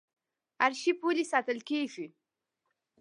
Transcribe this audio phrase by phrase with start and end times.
[0.65, 2.07] ارشیف ولې ساتل کیږي؟